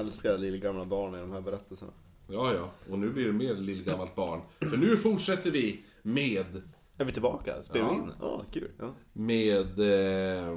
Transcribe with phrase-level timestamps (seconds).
[0.00, 1.92] älskar lillgamla barn i de här berättelserna.
[2.28, 2.70] Ja, ja.
[2.90, 4.40] Och nu blir det mer lillgammalt barn.
[4.58, 6.62] För nu fortsätter vi med...
[6.96, 7.62] Är vi tillbaka?
[7.62, 8.02] Spelar vi Ja.
[8.02, 8.12] in?
[8.20, 8.70] Ja, kul.
[8.78, 8.94] Ja.
[9.12, 9.78] Med...
[9.78, 10.56] Eh,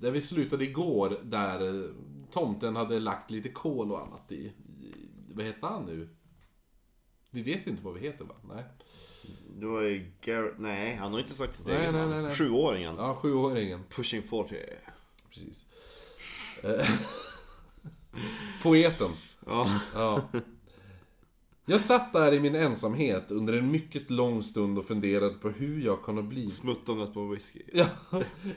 [0.00, 1.90] där vi slutade igår, där eh,
[2.32, 4.34] tomten hade lagt lite kol och annat i...
[4.36, 4.52] i
[5.34, 6.08] vad heter han nu?
[7.30, 8.34] Vi vet inte vad vi heter va?
[8.54, 8.64] Nej.
[9.58, 10.58] Det var ju Garrett...
[10.58, 12.34] Nej, han har inte sagt sitt Nej, nej, nej, nej.
[12.34, 12.96] Sjuåringen.
[12.96, 13.80] Ja, sjuåringen.
[13.90, 14.56] Pushing 40.
[15.30, 15.66] Precis.
[18.62, 19.10] Poeten.
[19.46, 19.80] Ja.
[19.94, 20.22] Ja.
[21.70, 25.80] Jag satt där i min ensamhet under en mycket lång stund och funderade på hur
[25.80, 26.48] jag kan bli...
[26.48, 27.62] Smuttandet på whisky.
[27.72, 27.86] Ja,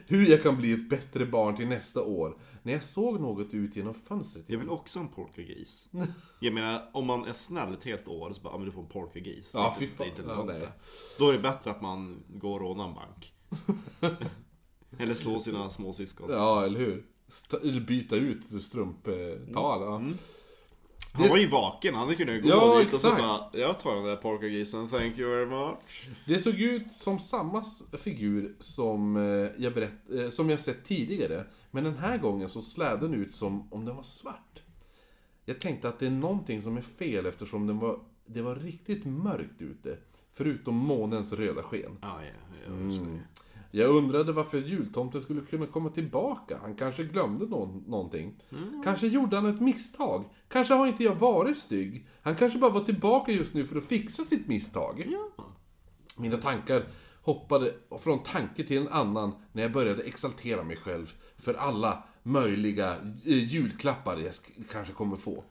[0.08, 2.38] hur jag kan bli ett bättre barn till nästa år.
[2.64, 4.46] När jag såg något ut genom fönstret.
[4.48, 5.90] Jag vill också ha en polkagris.
[6.40, 8.82] Jag menar, om man är snäll ett helt år så bara, ja men du får
[8.82, 9.52] en polkagris.
[9.54, 10.08] Ja, fy fan.
[10.08, 10.68] Inte Ja, nej.
[11.20, 13.34] Då är det bättre att man går och rånar en bank.
[14.98, 16.30] Eller slår sina småsyskon.
[16.32, 17.06] Ja, eller hur?
[17.88, 19.42] Byta ut strumptal.
[19.54, 19.96] Ja.
[19.96, 20.18] Mm.
[21.16, 23.96] Han var ju vaken, han kunde ju gå Ja, dit och så bara Jag tar
[23.96, 26.08] den där polkagrisen, thank you very much.
[26.28, 31.46] Det såg ut som samma figur som eh, jag, berätt, eh, som jag sett tidigare.
[31.72, 34.62] Men den här gången så släden ut som om den var svart.
[35.46, 39.06] Jag tänkte att det är någonting som är fel eftersom den var, det var riktigt
[39.06, 39.98] mörkt ute.
[40.34, 41.98] Förutom månens röda sken.
[42.02, 43.20] Ja, ja, jag mm.
[43.76, 46.58] Jag undrade varför jultomten skulle kunna komma tillbaka.
[46.62, 48.34] Han kanske glömde nå- någonting.
[48.84, 50.26] Kanske gjorde han ett misstag.
[50.48, 52.08] Kanske har inte jag varit stygg.
[52.22, 55.04] Han kanske bara var tillbaka just nu för att fixa sitt misstag.
[55.12, 55.46] Ja.
[56.18, 56.84] Mina tankar
[57.22, 62.92] hoppade från tanke till en annan när jag började exaltera mig själv för alla möjliga
[63.26, 65.44] eh, julklappar jag sk- kanske kommer få.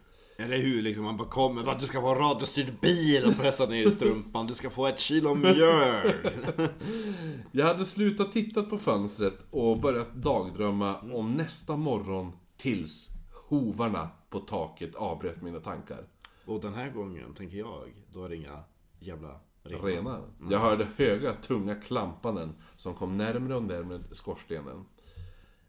[0.43, 3.67] Eller hur, liksom man bara kommer, bara, du ska få en radiostyrd bil och pressa
[3.67, 6.13] ner i strumpan, du ska få ett kilo mjöl.
[7.53, 13.08] Jag hade slutat titta på fönstret och börjat dagdrömma om nästa morgon tills
[13.48, 16.07] hovarna på taket avbröt mina tankar.
[16.45, 18.64] Och den här gången, tänker jag, då är det inga
[19.01, 19.86] jävla renar.
[19.86, 20.23] Renar.
[20.51, 24.85] Jag hörde höga, tunga klampanden som kom närmre och närmre skorstenen.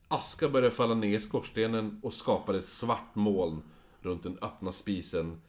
[0.07, 3.61] Aska började falla ner i skorstenen och skapade ett svart moln
[4.05, 5.41] runt den öppna spisen.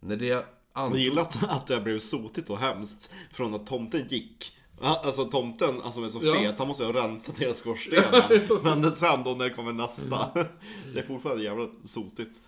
[0.00, 0.98] När det Jag antog...
[0.98, 4.56] gillar att, det blev sotigt och hemskt från att tomten gick.
[4.82, 6.34] Alltså tomten, alltså är så Ja.
[6.34, 8.48] fet, han måste ju ha rensat hela skorstenen.
[8.62, 10.30] Men sen då när det kommer nästa.
[10.94, 12.40] Det är fortfarande jävla sotigt.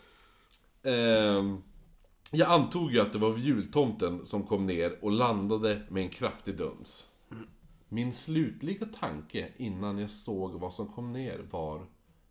[0.82, 1.62] Ehm,
[2.30, 6.56] jag antog ju att det var jultomten som kom ner och landade med en kraftig
[6.56, 7.06] duns.
[7.88, 11.86] Min slutliga tanke innan jag såg vad som kom ner var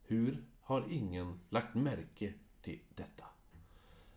[0.07, 3.25] Hur har ingen lagt märke till detta?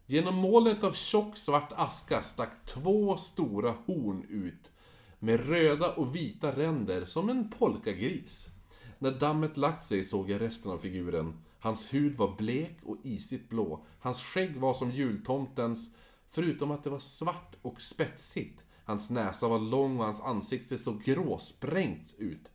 [0.06, 4.70] Genom molnet av tjock svart aska stack två stora horn ut
[5.18, 8.48] med röda och vita ränder som en polkagris.
[8.98, 11.44] När dammet lagt sig såg jag resten av figuren.
[11.58, 13.86] Hans hud var blek och isigt blå.
[14.00, 15.94] Hans skägg var som jultomtens,
[16.30, 18.60] förutom att det var svart och spetsigt.
[18.84, 22.50] Hans näsa var lång och hans ansikte såg gråsprängt ut.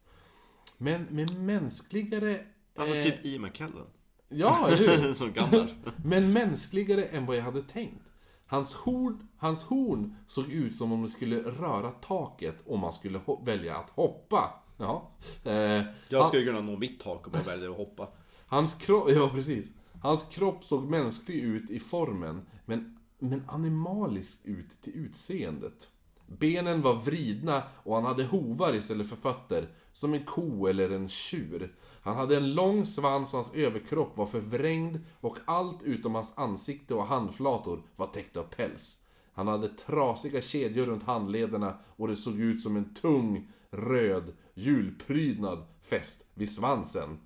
[0.77, 2.45] Men med mänskligare...
[2.75, 3.85] Alltså eh, typ i McKellen.
[4.29, 5.13] Ja, eller hur?
[5.13, 5.72] Som Gandalf.
[6.06, 8.03] Men mänskligare än vad jag hade tänkt.
[8.45, 13.19] Hans horn, hans horn såg ut som om det skulle röra taket om man skulle
[13.45, 14.53] välja att hoppa.
[14.78, 15.09] Ja.
[15.44, 18.07] Eh, Jag han, skulle kunna nå mitt tak om jag väljer att hoppa.
[18.47, 19.66] hans kropp, ja precis.
[20.01, 25.88] Hans kropp såg mänsklig ut i formen, men, men animalisk ut till utseendet.
[26.28, 31.09] Benen var vridna och han hade hovar istället för fötter, som en ko eller en
[31.09, 31.75] tjur.
[32.02, 36.94] Han hade en lång svans och hans överkropp var förvrängd och allt utom hans ansikte
[36.94, 39.02] och handflator var täckt av päls.
[39.34, 45.66] Han hade trasiga kedjor runt handlederna och det såg ut som en tung, röd julprydnad
[45.82, 47.18] fäst vid svansen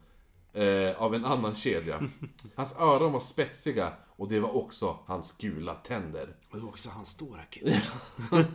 [0.53, 2.01] eh, av en annan kedja.
[2.55, 6.35] Hans öron var spetsiga och det var också hans gula tänder.
[6.49, 7.81] Och det var också hans stora kille.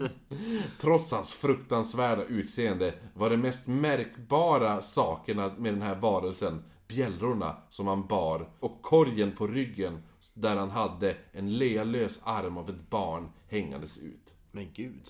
[0.81, 7.87] Trots hans fruktansvärda utseende var det mest märkbara sakerna med den här varelsen bjällrorna som
[7.87, 10.03] han bar och korgen på ryggen
[10.35, 14.35] där han hade en lealös arm av ett barn hängandes ut.
[14.51, 15.09] Men gud.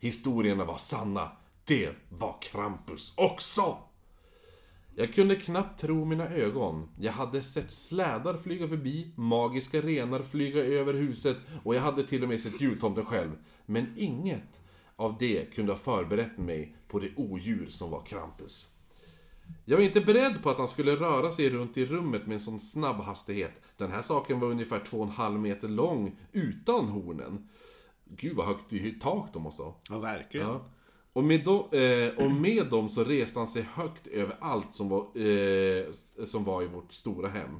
[0.00, 1.30] Historierna var sanna.
[1.64, 3.76] Det var Krampus också!
[4.98, 6.88] Jag kunde knappt tro mina ögon.
[7.00, 12.22] Jag hade sett slädar flyga förbi, magiska renar flyga över huset och jag hade till
[12.22, 13.30] och med sett jultomten själv.
[13.66, 14.60] Men inget
[14.96, 18.70] av det kunde ha förberett mig på det odjur som var Krampus.
[19.64, 22.40] Jag var inte beredd på att han skulle röra sig runt i rummet med en
[22.40, 23.62] sån snabb hastighet.
[23.76, 27.48] Den här saken var ungefär 2,5 meter lång utan hornen.
[28.04, 29.80] Gud vad högt i tak de måste ha.
[29.90, 30.46] Ja, verkligen.
[30.46, 30.64] Ja.
[31.12, 34.88] Och med, dem, eh, och med dem så reste han sig högt över allt som
[34.88, 35.84] var, eh,
[36.26, 37.50] som var i vårt stora hem.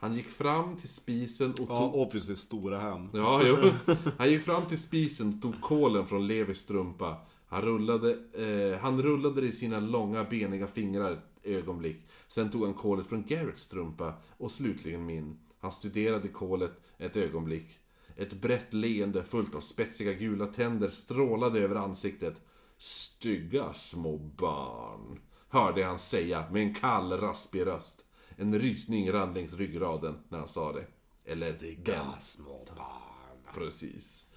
[0.00, 1.70] Han gick fram till spisen och tog...
[1.70, 3.08] Ja, obviously stora hem.
[3.12, 3.56] Ja, jo.
[4.18, 7.16] Han gick fram till spisen och tog kolen från Levis strumpa.
[7.46, 12.08] Han rullade, eh, han rullade det i sina långa beniga fingrar ett ögonblick.
[12.28, 15.38] Sen tog han kolet från Garretts strumpa och slutligen min.
[15.60, 17.78] Han studerade kolet ett ögonblick.
[18.16, 22.34] Ett brett leende fullt av spetsiga gula tänder strålade över ansiktet.
[22.78, 28.04] Stygga små barn, hörde han säga med en kall, raspig röst.
[28.36, 30.86] En rysning rann längs ryggraden när han sa det.
[31.24, 32.06] Eller den.
[32.20, 33.54] små barn.
[33.54, 34.28] Precis.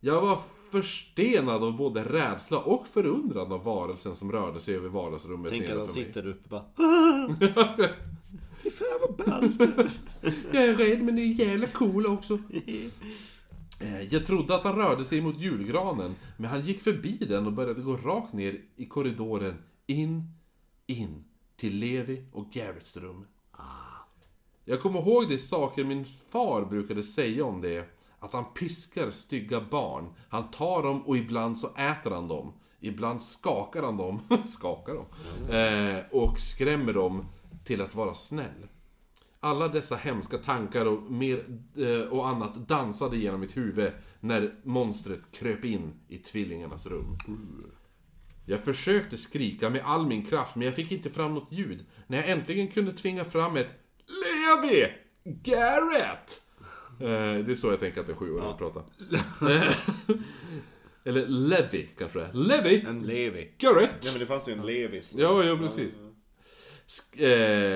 [0.00, 0.38] Jag var
[0.70, 5.78] förstenad av både rädsla och förundran av varelsen som rörde sig över vardagsrummet Tänk att
[5.78, 6.64] han sitter uppe bara...
[8.62, 9.60] Fy fan vad ballt.
[10.52, 12.38] Jag är rädd men det är jävla cool också.
[13.80, 17.52] Eh, Jag trodde att han rörde sig mot julgranen, men han gick förbi den och
[17.52, 19.54] började gå rakt ner i korridoren,
[19.86, 20.22] in,
[20.86, 21.24] in,
[21.56, 23.26] till Levi och Garretts rum.
[24.64, 27.88] Jag kommer ihåg de saker min far brukade säga om det,
[28.18, 32.52] att han piskar stygga barn, han tar dem och ibland så äter han dem.
[32.80, 35.04] Ibland skakar han dem, skakar dem,
[35.50, 37.24] eh, och skrämmer dem
[37.64, 38.66] till att vara snäll.
[39.40, 41.44] Alla dessa hemska tankar och, mer,
[41.76, 47.16] eh, och annat dansade genom mitt huvud när monstret kröp in i tvillingarnas rum.
[48.46, 51.86] Jag försökte skrika med all min kraft, men jag fick inte fram något ljud.
[52.06, 53.74] När jag äntligen kunde tvinga fram ett
[54.06, 54.92] Levi!
[55.24, 56.42] Garrett!
[57.00, 58.82] Eh, det är så jag tänker att en sjuåring pratar.
[59.50, 59.76] Eh,
[61.04, 62.32] Eller Levi, kanske det är.
[62.32, 62.84] Levi!
[62.86, 63.50] En Levi.
[63.58, 63.90] Garrett!
[64.02, 65.14] Ja men det fanns ju en Levis.
[65.18, 65.92] Ja, ja precis.
[66.88, 67.22] Sk-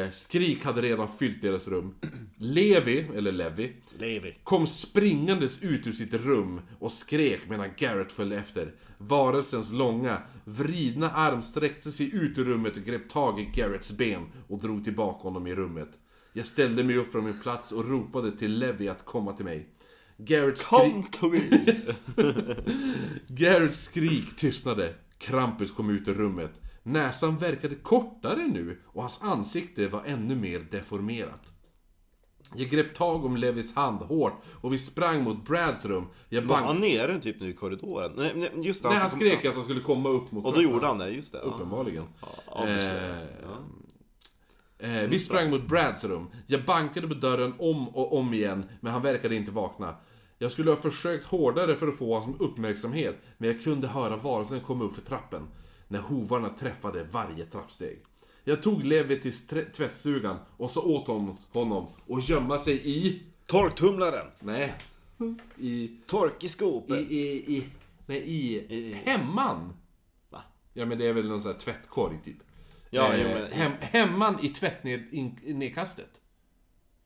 [0.04, 1.94] eh, skrik hade redan fyllt deras rum.
[2.36, 4.34] Levi, eller Levi, Levi.
[4.44, 8.72] kom springandes ut ur sitt rum och skrek medan Garrett följde efter.
[8.98, 14.26] Varelsens långa, vridna arm sträckte sig ut ur rummet och grep tag i Garretts ben
[14.48, 15.88] och drog tillbaka honom i rummet.
[16.32, 19.68] Jag ställde mig upp från min plats och ropade till Levi att komma till mig.
[20.16, 21.40] Garretts skri- Kom to me!
[23.28, 24.94] Garretts skrik tystnade.
[25.18, 26.52] Krampus kom ut ur rummet.
[26.82, 31.46] Näsan verkade kortare nu och hans ansikte var ännu mer deformerat.
[32.54, 36.06] Jag grep tag om Levis hand hårt och vi sprang mot Brads rum.
[36.28, 36.66] Jag Var bank...
[36.66, 38.12] han nere typ nu i korridoren?
[38.16, 38.88] Nej, nej just det.
[38.88, 41.32] Nej, han skrek att han skulle komma upp mot Och då gjorde han det, just
[41.32, 41.38] det.
[41.38, 41.44] Ja.
[41.44, 42.04] Uppenbarligen.
[42.46, 42.96] obviously.
[42.96, 44.86] Eh, Ja.
[44.86, 46.30] Eh, vi sprang mot Brads rum.
[46.46, 49.94] Jag bankade på dörren om och om igen, men han verkade inte vakna.
[50.38, 54.60] Jag skulle ha försökt hårdare för att få hans uppmärksamhet, men jag kunde höra varelsen
[54.60, 55.48] komma upp för trappen.
[55.92, 58.02] När hovarna träffade varje trappsteg.
[58.44, 59.32] Jag tog Levi till
[59.72, 63.22] tvättstugan och så åt hon honom och gömma sig i...
[63.46, 64.26] Torktumlaren!
[64.40, 64.74] Nej.
[65.56, 65.96] I...
[66.06, 66.48] Tork i
[66.96, 67.56] I...
[67.56, 67.64] i,
[68.06, 68.56] nej, i...
[68.74, 69.72] I- Hemman!
[70.30, 70.42] Va?
[70.74, 72.36] Ja men det är väl någon sån här tvättkorg typ.
[72.90, 76.10] Ja, eh, jo, men- hem, hemman i tvättnedkastet.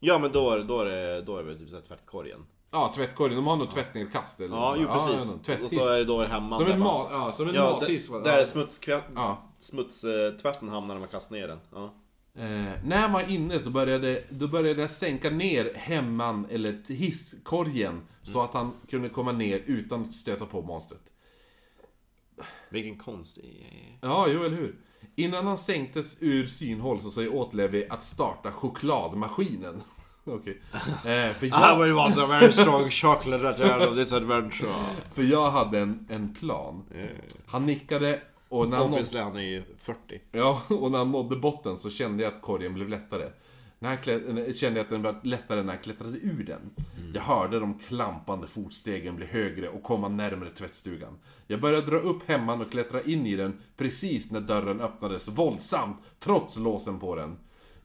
[0.01, 2.47] Ja men då, är- då är det, då är det väl typ såhär tvättkorgen.
[2.75, 3.37] Ja, tvättkorgen.
[3.37, 5.33] De har nog tvättnedkast eller Ja, jo precis.
[5.65, 6.59] och så är det då hemma.
[6.59, 8.09] Som en, mat, ja, som en Ja, mathiss.
[8.09, 8.45] där, där Ja.
[8.45, 9.39] smutskvätt, Ja.
[9.59, 11.59] smutstvätten hamnar när man kastar ner den.
[11.75, 11.95] Ja.
[12.37, 18.01] Eh, när jag var inne så började, då började jag sänka ner hemman, eller hisskorgen,
[18.23, 21.01] så att han kunde komma ner utan att stöta på monstret.
[22.71, 23.99] Vilken konstig...
[24.03, 24.77] Ja, jo, eller hur?
[25.17, 29.83] Innan han sänktes ur synhåll så sa jag åt Levi att starta chokladmaskinen.
[30.25, 30.61] Okej.
[31.05, 34.75] Eh, för, jag, we want a very strong chocolate at the end of this adventure.
[35.15, 36.83] för jag hade en, en plan.
[37.47, 40.21] Han nickade och när han, nådde, han är ju 40.
[40.33, 43.29] ja, och när han nådde botten så kände jag att korgen blev lättare.
[43.79, 44.21] När han klä,
[44.55, 46.71] kände jag att den var lättare när han klättrade ur den.
[47.15, 51.19] Jag hörde de klampande fotstegen bli högre och komma närmare tvättstugan.
[51.47, 55.97] Jag började dra upp hemman och klättra in i den precis när dörren öppnades våldsamt,
[56.21, 57.37] trots låsen på den.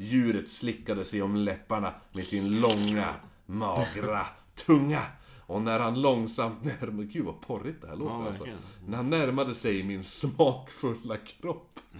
[0.01, 3.07] Djuret slickade sig om läpparna med sin långa,
[3.45, 4.25] magra
[4.65, 5.01] tunga.
[5.39, 7.03] Och när han långsamt närmade...
[7.07, 8.45] Gud vad porrigt det här låter Ja, alltså.
[8.87, 11.79] När han närmade sig min smakfulla kropp.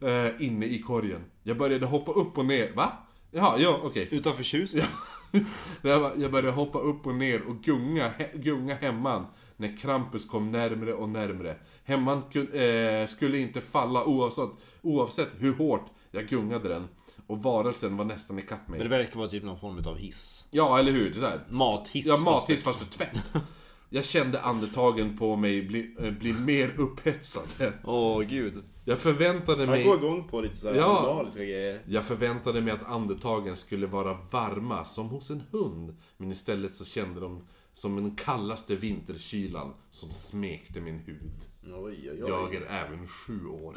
[0.00, 1.24] eh, inne i korgen.
[1.42, 2.72] Jag började hoppa upp och ner.
[2.74, 2.92] Va?
[3.30, 4.08] Jaha, ja okej.
[4.10, 4.84] Utan förtjusning.
[5.82, 9.26] Jag började hoppa upp och ner och gunga, he, gunga hemman
[9.56, 11.56] när Krampus kom närmre och närmre.
[11.84, 14.50] Hemman kun, eh, skulle inte falla oavsett,
[14.82, 16.88] oavsett hur hårt jag gungade den.
[17.26, 18.78] Och varelsen var nästan ikapp mig.
[18.78, 20.48] Men det verkar vara typ någon form av hiss.
[20.50, 21.10] Ja, eller hur?
[21.10, 21.44] Det är så här.
[21.48, 22.06] Mathiss.
[22.06, 23.18] Ja, mathiss fast för tvätt.
[23.94, 27.72] Jag kände andetagen på mig bli, eh, bli mer upphetsade.
[27.84, 28.62] Åh gud.
[28.84, 29.84] Jag förväntade Han mig...
[29.84, 30.98] går igång på lite såhär Ja.
[30.98, 31.82] animaliska grejer.
[31.86, 35.96] Jag förväntade mig att andetagen skulle vara varma som hos en hund.
[36.16, 41.32] Men istället så kände de som den kallaste vinterkylan som smekte min hud.
[41.64, 42.18] Oj, oj, oj.
[42.28, 43.76] Jag är även sju år.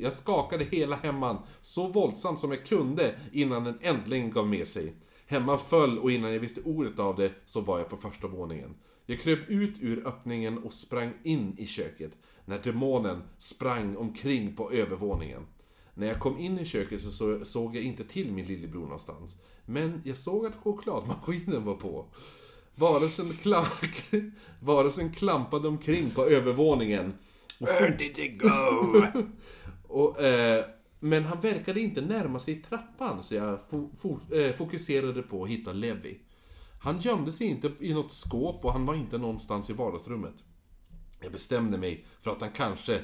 [0.00, 4.94] Jag skakade hela hemman så våldsamt som jag kunde innan den äntligen gav med sig.
[5.26, 8.74] Hemman föll och innan jag visste ordet av det så var jag på första våningen.
[9.06, 12.12] Jag kröp ut ur öppningen och sprang in i köket.
[12.44, 15.42] När demonen sprang omkring på övervåningen.
[15.94, 19.36] När jag kom in i köket så så- såg jag inte till min lillebror någonstans.
[19.66, 22.04] Men jag såg att chokladmaskinen var på.
[22.74, 24.30] Varelsen, kla-
[24.60, 27.12] Varelsen klampade omkring på övervåningen.
[27.58, 28.48] Where did it go?
[29.90, 30.64] Och, eh,
[31.00, 35.50] men han verkade inte närma sig trappan så jag fo- fo- eh, fokuserade på att
[35.50, 36.20] hitta Levi.
[36.82, 40.34] Han gömde sig inte i något skåp och han var inte någonstans i vardagsrummet.
[41.22, 43.00] Jag bestämde mig för att han kanske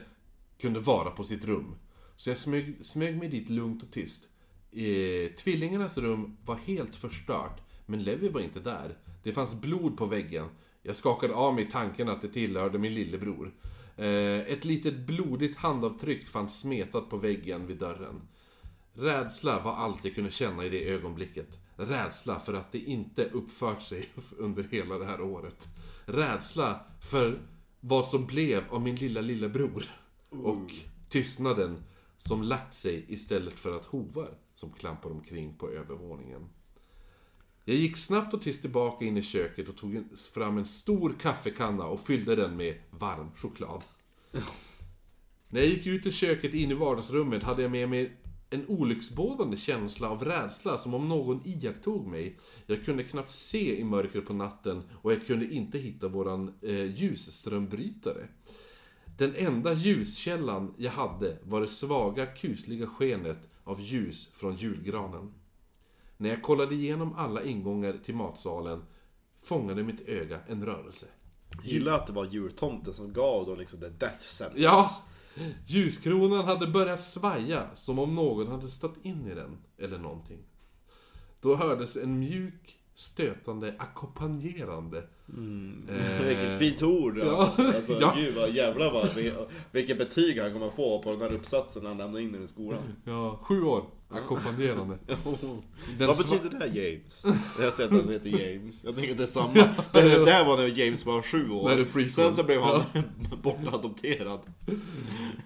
[0.61, 1.75] kunde vara på sitt rum.
[2.17, 4.29] Så jag smög, smög mig dit lugnt och tyst.
[4.73, 8.99] Eh, tvillingarnas rum var helt förstört, men Levi var inte där.
[9.23, 10.49] Det fanns blod på väggen.
[10.83, 13.55] Jag skakade av mig tanken att det tillhörde min lillebror.
[13.97, 18.29] Eh, ett litet blodigt handavtryck fanns smetat på väggen vid dörren.
[18.93, 21.49] Rädsla var allt jag kunde känna i det ögonblicket.
[21.77, 25.67] Rädsla för att det inte uppfört sig under hela det här året.
[26.05, 27.39] Rädsla för
[27.81, 29.85] vad som blev av min lilla lillebror.
[30.31, 30.73] Och
[31.09, 31.85] tystnaden
[32.19, 36.49] som lagt sig istället för att hovar som klampar omkring på övervåningen.
[37.69, 40.05] Jag gick snabbt och tyst tillbaka in i köket och tog
[40.35, 43.85] fram en stor kaffekanna och fyllde den med varm choklad.
[45.49, 48.17] När jag gick ut i köket in i vardagsrummet hade jag med mig
[48.51, 52.39] en olycksbådande känsla av rädsla som om någon iakttog mig.
[52.67, 56.85] Jag kunde knappt se i mörkret på natten och jag kunde inte hitta våran eh,
[56.85, 58.29] ljusströmbrytare.
[59.19, 65.33] Den enda ljuskällan jag hade var det svaga kusliga skenet av ljus från julgranen.
[66.17, 68.83] När jag kollade igenom alla ingångar till matsalen
[69.43, 71.07] fångade mitt öga en rörelse.
[71.65, 74.63] Gillar att det var jultomten som gav dem liksom the death sentence.
[74.63, 74.89] Ja!
[75.67, 80.39] Ljuskronan hade börjat svaja som om någon hade stått in i den, eller någonting.
[81.41, 84.99] Då hördes en mjuk, stötande, ackompanjerande.
[84.99, 87.19] Eh, Vilket fint ord!
[87.19, 87.53] Ja.
[87.59, 88.15] Alltså Ja.
[88.17, 91.89] gud vad jävlar vad, vil- vilket betyg han kommer få på den här uppsatsen när
[91.89, 92.83] han lämnar in den i skolan.
[93.05, 93.85] Ja, sju år.
[94.09, 94.99] Ackompanjerande.
[95.99, 97.25] Den Vad betyder det här James?
[97.59, 98.85] Jag har sett att han heter James.
[98.85, 99.55] Jag tänker att det är samma.
[99.93, 101.71] Det, det här var när James var sju år.
[101.71, 102.09] Det är.
[102.09, 102.83] Sen så blev han
[103.43, 104.41] bortadopterad.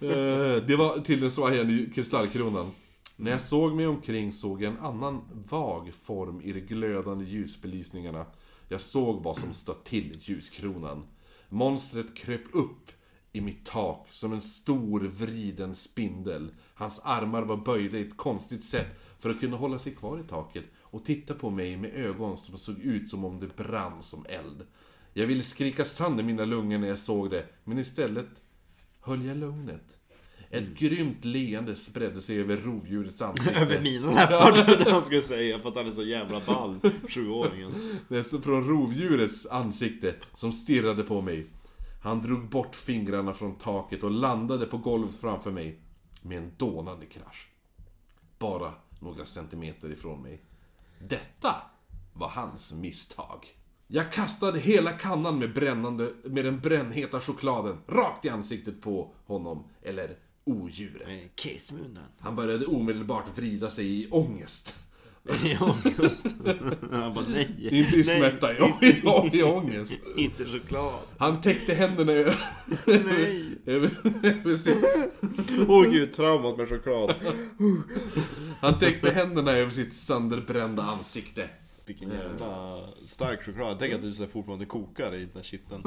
[0.01, 2.71] Eh, Det var till den svajande kristallkronan.
[3.17, 8.27] När jag såg mig omkring såg jag en annan vag form i de glödande ljusbelysningarna.
[8.69, 11.03] Jag såg vad som stod till ljuskronan.
[11.49, 12.91] Monstret kröp upp
[13.33, 16.51] i mitt tak som en stor vriden spindel.
[16.75, 20.29] Hans armar var böjda i ett konstigt sätt för att kunna hålla sig kvar i
[20.29, 24.27] taket och titta på mig med ögon som såg ut som om det brann som
[24.29, 24.67] eld.
[25.13, 28.29] Jag ville skrika sönder mina lungor när jag såg det, men istället
[29.01, 29.97] höll jag lugnet.
[30.51, 33.61] Ett grymt leende spredde sig över rovdjurets ansikte.
[33.61, 37.73] Över mina läppar trodde han skulle säga för att han är så jävla ball, sjuåringen.
[38.09, 41.47] Det är från rovdjurets ansikte som stirrade på mig.
[42.01, 45.81] Han drog bort fingrarna från taket och landade på golvet framför mig.
[46.23, 47.49] Med en dånande krasch.
[48.39, 50.43] Bara några centimeter ifrån mig.
[50.99, 51.55] Detta
[52.13, 53.47] var hans misstag.
[53.87, 59.65] Jag kastade hela kannan med, brännande, med den brännheta chokladen rakt i ansiktet på honom,
[59.83, 61.31] eller odjuret.
[61.35, 62.05] Kissmunnen.
[62.19, 64.81] Han började omedelbart vrida sig i ångest.
[65.45, 66.27] I ångest.
[66.91, 67.69] Han bara nej.
[67.71, 68.57] Inte i smärta, i,
[69.33, 69.93] i ångest.
[70.17, 71.01] Inte choklad.
[71.19, 72.37] Han täckte händerna över...
[72.87, 73.59] Nej.
[73.67, 73.91] över,
[74.23, 74.85] över sitt,
[75.69, 77.15] Åh gud, traumat med choklad.
[78.61, 81.49] han täckte händerna över sitt sönderbrända ansikte.
[81.87, 83.79] Vilken jävla stark choklad.
[83.79, 85.83] Tänk att du så fortfarande kokar i den här kitteln.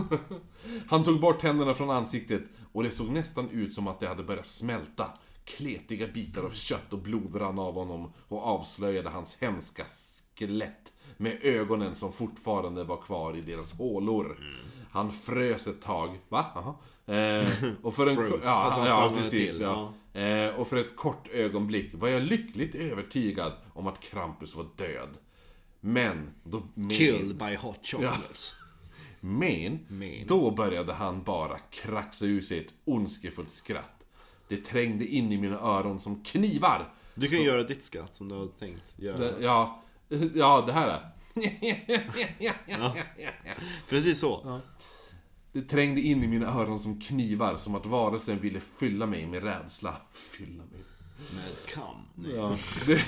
[0.87, 4.23] Han tog bort händerna från ansiktet och det såg nästan ut som att det hade
[4.23, 5.11] börjat smälta.
[5.45, 9.85] Kletiga bitar av kött och blod rann av honom och avslöjade hans hemska
[10.35, 14.38] skelett med ögonen som fortfarande var kvar i deras hålor.
[14.91, 16.19] Han frös ett tag.
[16.29, 16.45] Va?
[16.55, 16.75] Jaha.
[17.17, 17.50] Eh,
[17.81, 19.93] och för en ja, Alltså, han ja, precis, till, ja.
[20.19, 25.09] Eh, och för ett kort ögonblick var jag lyckligt övertygad om att Krampus var död.
[25.79, 26.62] Men, då...
[26.73, 28.55] men- Killed by hot chocolates.
[29.19, 30.27] men, Men.
[30.27, 34.02] då började han bara kraxa ur sig ett ondskefullt skratt.
[34.53, 36.93] Det trängde in i mina öron som knivar.
[37.15, 39.17] Du kan ju göra ditt skratt som du har tänkt göra.
[39.17, 39.83] Det, ja,
[40.36, 41.10] ja, det här är.
[43.89, 44.62] Precis så.
[45.51, 49.43] Det trängde in i mina öron som knivar, som att varelsen ville fylla mig med
[49.43, 49.98] rädsla.
[50.12, 50.83] Fylla mig.
[51.36, 52.29] Med kam.
[52.36, 53.03] Ja, det,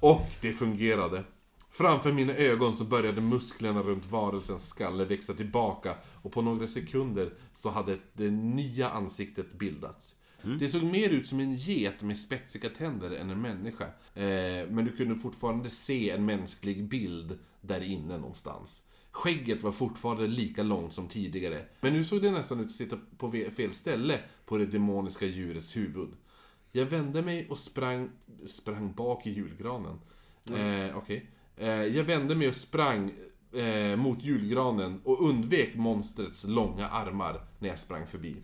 [0.00, 1.24] och det fungerade.
[1.70, 7.32] Framför mina ögon så började musklerna runt varelsens skalle växa tillbaka och på några sekunder
[7.54, 10.14] så hade det nya ansiktet bildats.
[10.42, 13.84] Det såg mer ut som en get med spetsiga tänder än en människa.
[14.14, 18.84] Eh, men du kunde fortfarande se en mänsklig bild där inne någonstans.
[19.10, 21.64] Skägget var fortfarande lika långt som tidigare.
[21.80, 25.76] Men nu såg det nästan ut att sitta på fel ställe på det demoniska djurets
[25.76, 26.08] huvud.
[26.72, 28.10] Jag vände mig och sprang,
[28.46, 29.98] sprang bak i julgranen.
[30.56, 31.30] Eh, Okej.
[31.56, 33.12] Eh, jag vände mig och sprang
[33.52, 38.36] eh, mot julgranen och undvek monstrets långa armar när jag sprang förbi.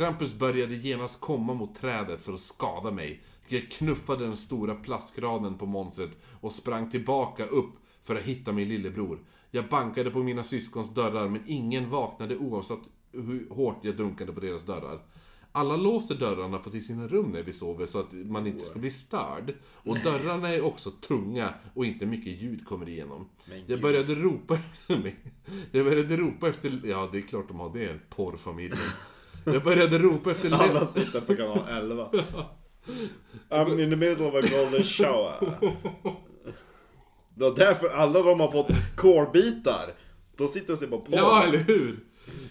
[0.00, 3.22] Krampus började genast komma mot trädet för att skada mig.
[3.48, 7.70] Jag knuffade den stora plastgranen på monstret och sprang tillbaka upp
[8.04, 9.18] för att hitta min lillebror.
[9.50, 12.78] Jag bankade på mina syskons dörrar men ingen vaknade oavsett
[13.12, 15.00] hur hårt jag dunkade på deras dörrar.
[15.52, 18.78] Alla låser dörrarna på till sina rum när vi sover så att man inte ska
[18.78, 19.54] bli störd.
[19.72, 23.28] Och dörrarna är också tunga och inte mycket ljud kommer igenom.
[23.66, 25.16] Jag började ropa efter mig.
[25.70, 26.80] Jag började ropa efter...
[26.84, 28.78] Ja, det är klart de har det, porrfamiljen.
[29.44, 30.50] Jag började ropa efter...
[30.50, 32.08] Alla sitter på kanal 11.
[33.50, 35.34] I'm in the middle of a golden shower.
[37.34, 39.94] Det var därför alla de har fått kolbitar.
[40.36, 41.16] De sitter och ser på porr.
[41.16, 41.98] Ja, eller hur?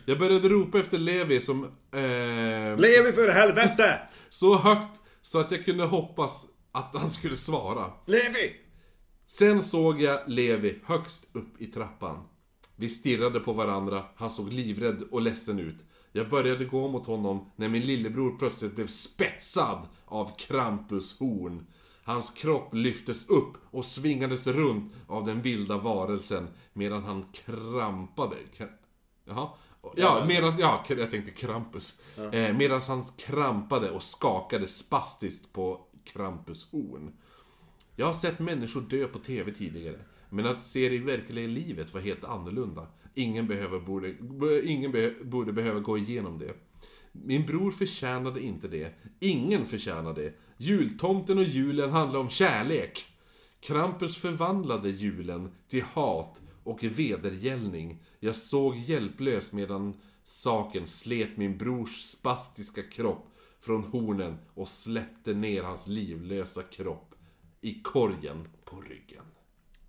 [0.05, 1.63] Jag började ropa efter Levi som...
[1.91, 3.99] Eh, Lev för helvete!
[4.29, 7.91] så högt så att jag kunde hoppas att han skulle svara.
[8.05, 8.55] Levi!
[9.27, 12.23] Sen såg jag Levi högst upp i trappan.
[12.75, 15.75] Vi stirrade på varandra, han såg livrädd och ledsen ut.
[16.11, 21.65] Jag började gå mot honom när min lillebror plötsligt blev spetsad av Krampus horn.
[22.03, 28.35] Hans kropp lyftes upp och svingades runt av den vilda varelsen medan han krampade.
[28.57, 28.67] Kra-
[29.25, 29.49] Jaha.
[29.95, 32.01] Ja, medan, ja, jag tänkte Krampus.
[32.31, 37.11] Eh, medan han krampade och skakade spastiskt på Krampus horn.
[37.95, 39.99] Jag har sett människor dö på TV tidigare.
[40.29, 42.87] Men att se det i verkliga livet var helt annorlunda.
[43.13, 44.15] Ingen, behöver, borde,
[44.65, 46.53] ingen be, borde behöva gå igenom det.
[47.11, 48.93] Min bror förtjänade inte det.
[49.19, 50.33] Ingen förtjänade det.
[50.57, 53.05] Jultomten och julen handlar om kärlek.
[53.59, 58.03] Krampus förvandlade julen till hat och vedergällning.
[58.19, 59.93] Jag såg hjälplös medan
[60.23, 67.15] saken slet min brors spastiska kropp från hornen och släppte ner hans livlösa kropp
[67.61, 69.23] i korgen på ryggen.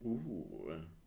[0.01, 1.00] Oh.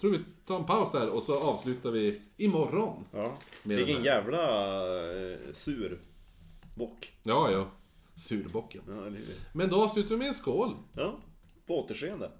[0.00, 3.04] Tror vi tar en paus där och så avslutar vi imorgon.
[3.12, 3.38] Ja.
[3.62, 4.42] Vilken jävla
[5.32, 6.00] eh, sur
[6.74, 7.12] bock.
[7.22, 7.70] Ja, ja.
[8.14, 8.82] Surbocken.
[8.88, 9.26] Ja, eller hur?
[9.52, 10.76] Men då avslutar vi med en skål.
[10.92, 11.20] Ja,
[11.66, 12.30] på återseende.